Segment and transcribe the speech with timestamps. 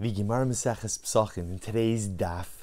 [0.00, 2.62] The Gemara Maseches in today's daf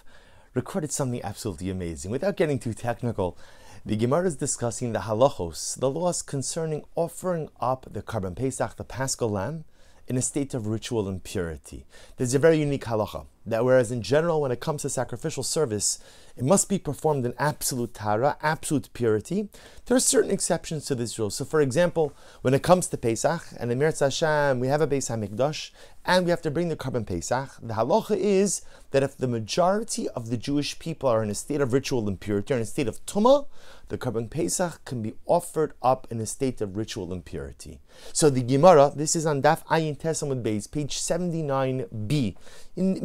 [0.53, 2.09] recorded something absolutely amazing.
[2.09, 3.37] Without getting too technical,
[3.85, 8.85] the Gemara is discussing the halachos, the laws concerning offering up the Karban Pesach, the
[8.85, 9.65] Paschal Lamb,
[10.07, 11.85] in a state of ritual impurity.
[12.15, 15.99] There's a very unique halacha that whereas in general, when it comes to sacrificial service,
[16.37, 19.47] it must be performed in absolute tahara, absolute purity.
[19.85, 21.29] There are certain exceptions to this rule.
[21.29, 24.87] So, for example, when it comes to Pesach and the Meretz Hashem, we have a
[24.87, 25.71] Beis Hamikdash
[26.03, 27.51] and we have to bring the Karban Pesach.
[27.61, 31.61] The halacha is that if the majority of the Jewish people are in a state
[31.61, 33.47] of ritual impurity or in a state of tumah,
[33.87, 37.79] the Karban Pesach can be offered up in a state of ritual impurity.
[38.13, 42.35] So the Gemara, this is on Daf Ayin Tes amud Beis, page 79b,
[42.75, 42.95] in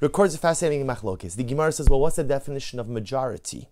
[0.00, 1.36] Records a fascinating machlokes.
[1.36, 3.68] The Gemara says, well, what's the definition of majority?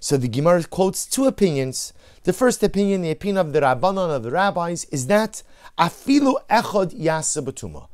[0.00, 1.92] So the Gemara quotes two opinions.
[2.24, 5.42] The first opinion, the opinion of the Rabbanan of the rabbis, is that
[5.78, 7.88] afilu echad yasa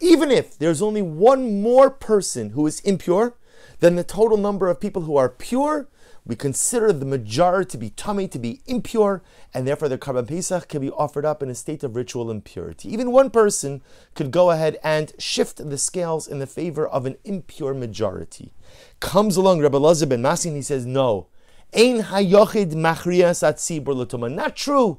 [0.00, 3.34] Even if there's only one more person who is impure
[3.80, 5.88] than the total number of people who are pure,
[6.26, 9.22] we consider the majority to be tummy, to be impure,
[9.54, 12.92] and therefore the Karban Pesach can be offered up in a state of ritual impurity.
[12.92, 13.82] Even one person
[14.14, 18.52] could go ahead and shift the scales in the favor of an impure majority.
[19.00, 21.28] Comes along Rabbi Elazar ben Masya, he says, no.
[21.72, 24.98] Ein hayochid machria es Not true.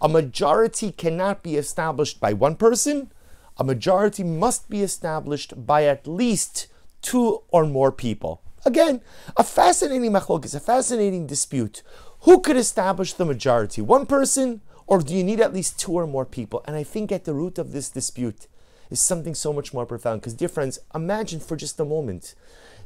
[0.00, 3.12] A majority cannot be established by one person.
[3.58, 6.68] A majority must be established by at least
[7.02, 8.42] two or more people.
[8.64, 9.00] Again,
[9.36, 11.82] a fascinating machlokes, a fascinating dispute.
[12.20, 13.80] Who could establish the majority?
[13.80, 16.62] One person, or do you need at least two or more people?
[16.66, 18.46] And I think at the root of this dispute
[18.90, 20.20] is something so much more profound.
[20.20, 22.34] Because, dear friends, imagine for just a moment.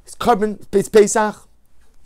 [0.05, 1.49] It's Karban, it's Pesach.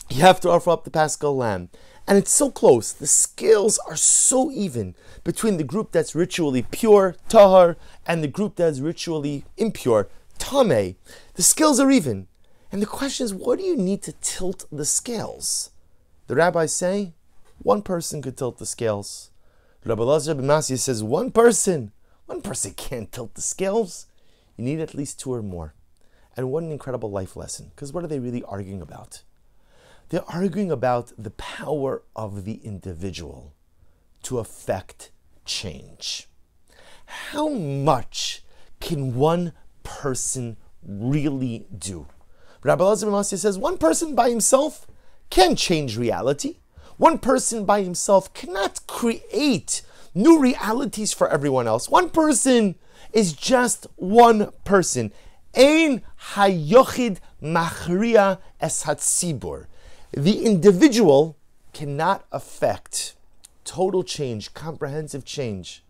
[0.08, 1.68] You have to offer up the Paschal lamb.
[2.06, 2.92] And it's so close.
[2.92, 8.56] The scales are so even between the group that's ritually pure, tahor, and the group
[8.56, 10.08] that's ritually impure,
[10.38, 10.96] tame.
[11.34, 12.28] The scales are even.
[12.70, 15.70] And the question is, what do you need to tilt the scales?
[16.26, 17.14] The rabbis say
[17.62, 19.30] one person could tilt the scales.
[19.84, 21.92] Rabbi Elazar ben Masya says one person,
[22.26, 24.06] one person can't tilt the scales.
[24.56, 25.74] You need at least two or more.
[26.36, 27.70] And what an incredible life lesson.
[27.74, 29.22] Because what are they really arguing about?
[30.10, 33.54] They're arguing about the power of the individual
[34.24, 35.10] to affect
[35.44, 36.28] change.
[37.06, 38.42] How much
[38.80, 39.52] can one
[39.82, 42.06] person really do?
[42.62, 44.86] Rabbi Elazar says one person by himself
[45.30, 46.56] can change reality.
[46.96, 49.82] One person by himself cannot create
[50.14, 51.88] new realities for everyone else.
[51.88, 52.74] One person
[53.12, 55.12] is just one person.
[55.54, 56.02] Ein
[56.32, 58.82] hayochid machria es.
[60.12, 61.36] The individual
[61.72, 63.14] cannot affect
[63.64, 65.84] total change, comprehensive change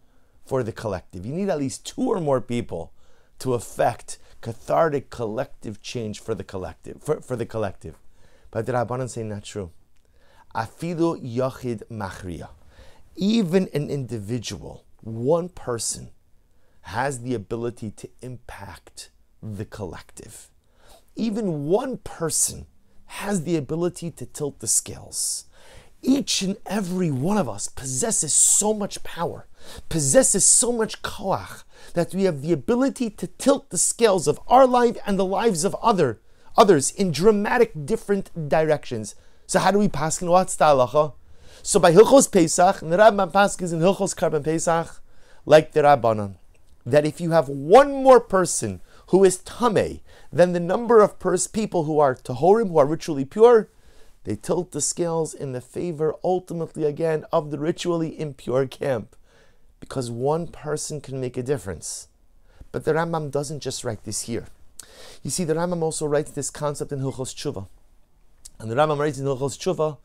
[0.44, 1.24] for the collective.
[1.24, 2.92] You need at least two or more people
[3.38, 7.02] to affect cathartic collective change for the collective.
[7.02, 7.96] For, for the collective.
[8.50, 9.70] But the Rabbanan say not true.
[10.54, 12.48] Afilu yachid machria.
[13.16, 16.10] Even an individual, one person,
[16.82, 19.10] has the ability to impact
[19.42, 20.48] the collective.
[21.16, 22.66] Even one person
[23.06, 25.44] has the ability to tilt the scales.
[26.02, 29.46] Each and every one of us possesses so much power,
[29.88, 31.64] possesses so much koach,
[31.94, 35.64] that we have the ability to tilt the scales of our life and the lives
[35.64, 36.20] of other
[36.56, 39.14] others in dramatic different directions.
[39.46, 41.12] So how do we pass in what's the?
[41.62, 45.00] So by Hilchos Pesach, and the Rambam Paskins in Hilchos Karban Pesach,
[45.46, 46.36] like the Rabbanan,
[46.84, 50.00] that if you have one more person who is Tameh
[50.32, 53.68] than the number of pers- people who are Tahorim, who are ritually pure,
[54.28, 59.16] they tilt the scales in the favor, ultimately again, of the ritually impure camp
[59.80, 62.08] because one person can make a difference.
[62.70, 64.48] But the Rambam doesn't just write this here.
[65.22, 67.68] You see, the Rambam also writes this concept in Hilchos Tshuva.
[68.58, 69.96] And the Rambam writes in Hilchos Tshuva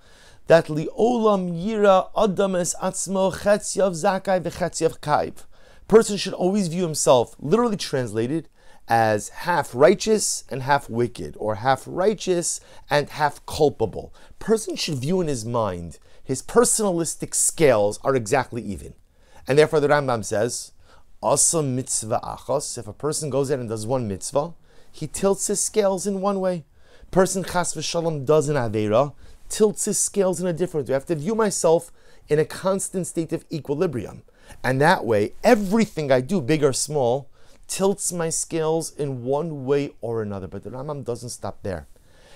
[0.48, 5.44] that li'olam yira adam es atzmo chetzyav zakai v'chetzyav chayiv.
[5.90, 8.48] Person should always view himself, literally translated,
[8.88, 12.60] as half righteous and half wicked, or half righteous
[12.90, 14.14] and half culpable.
[14.40, 18.94] Person should view in his mind his personalistic scales are exactly even.
[19.48, 20.72] And therefore, the Rambam says,
[21.22, 24.54] Asa mitzvah achas, if a person goes in and does one mitzvah,
[24.92, 26.66] he tilts his scales in one way.
[27.12, 29.14] Person chas v'shalom does an avera,
[29.50, 30.94] tilts his scales in a different way.
[30.94, 31.92] I have to view myself
[32.30, 34.24] in a constant state of equilibrium.
[34.64, 37.30] And that way, everything I do, big or small,
[37.74, 40.48] tilts my scales in one way or another.
[40.48, 41.88] But the Rambam doesn't stop there.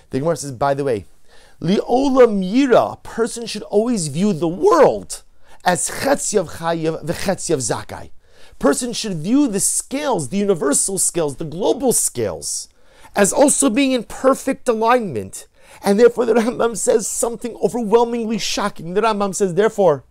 [0.10, 1.06] The Gemara says, by the way,
[1.62, 5.22] li'olam yira, a person should always view the world
[5.64, 8.10] as Chetziav Chayiv v'Chetziav Zakai.
[8.58, 12.70] person should view the scales, the universal scales, the global scales,
[13.16, 15.46] as also being in perfect alignment.
[15.84, 18.96] And therefore, the Rambam says something overwhelmingly shocking.
[18.96, 20.04] The Rambam says, therefore,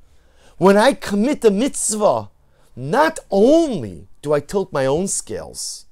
[0.58, 2.30] when I commit a mitzvah,
[2.76, 5.86] not only do I tilt my own scales,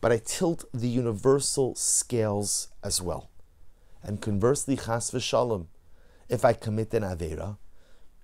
[0.00, 3.28] but I tilt the universal scales as well.
[4.02, 5.66] And conversely, chas v'shalom,
[6.30, 7.58] if I commit an avera,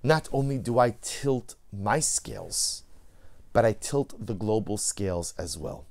[0.03, 2.85] not only do I tilt my scales,
[3.53, 5.85] but I tilt the global scales as well.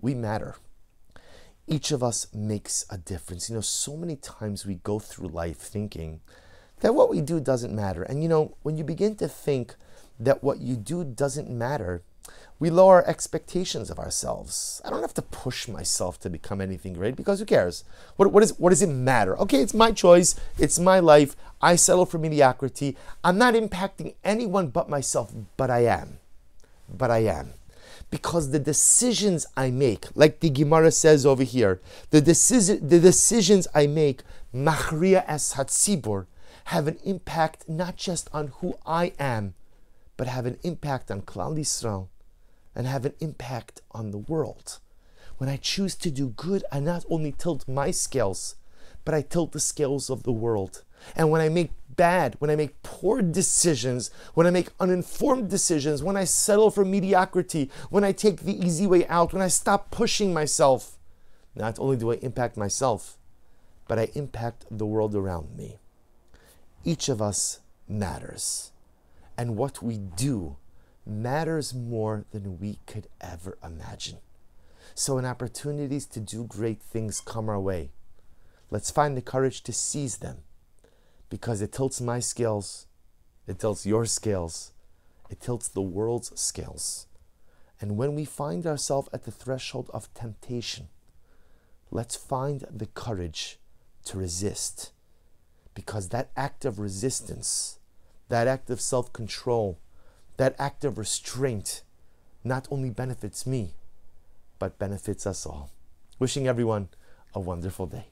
[0.00, 0.56] We matter.
[1.66, 3.50] Each of us makes a difference.
[3.50, 6.20] You know, so many times we go through life thinking
[6.80, 8.02] that what we do doesn't matter.
[8.02, 9.76] And you know, when you begin to think
[10.18, 12.02] that what you do doesn't matter,
[12.62, 14.80] we lower expectations of ourselves.
[14.84, 17.82] I don't have to push myself to become anything great because who cares?
[18.14, 19.36] What, what, is, what does it matter?
[19.38, 21.34] Okay, it's my choice, it's my life.
[21.60, 22.96] I settle for mediocrity.
[23.24, 26.18] I'm not impacting anyone but myself, but I am.
[26.88, 27.54] But I am.
[28.10, 31.80] Because the decisions I make, like the Gemara says over here,
[32.10, 34.22] the, decision, the decisions I make,
[34.54, 36.26] machria es hatzibur,
[36.66, 39.54] have an impact not just on who I am,
[40.16, 42.08] but have an impact on Klal Yisrael
[42.74, 44.78] and have an impact on the world.
[45.38, 48.56] When I choose to do good, I not only tilt my scales,
[49.04, 50.84] but I tilt the scales of the world.
[51.16, 56.02] And when I make bad, when I make poor decisions, when I make uninformed decisions,
[56.02, 59.90] when I settle for mediocrity, when I take the easy way out, when I stop
[59.90, 60.98] pushing myself,
[61.54, 63.18] not only do I impact myself,
[63.88, 65.78] but I impact the world around me.
[66.84, 68.71] Each of us matters.
[69.36, 70.56] And what we do
[71.06, 74.18] matters more than we could ever imagine.
[74.94, 77.90] So, when opportunities to do great things come our way,
[78.70, 80.38] let's find the courage to seize them
[81.30, 82.86] because it tilts my scales,
[83.46, 84.72] it tilts your scales,
[85.30, 87.06] it tilts the world's scales.
[87.80, 90.88] And when we find ourselves at the threshold of temptation,
[91.90, 93.58] let's find the courage
[94.04, 94.92] to resist
[95.74, 97.78] because that act of resistance,
[98.32, 99.78] that act of self control,
[100.38, 101.82] that act of restraint
[102.42, 103.74] not only benefits me,
[104.58, 105.70] but benefits us all.
[106.18, 106.88] Wishing everyone
[107.34, 108.06] a wonderful day.